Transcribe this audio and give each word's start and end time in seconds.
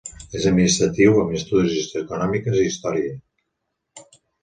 És 0.37 0.45
administratiu, 0.51 1.19
amb 1.25 1.35
estudis 1.41 1.93
d'Econòmiques 1.93 2.61
i 2.65 2.67
Història. 2.73 3.17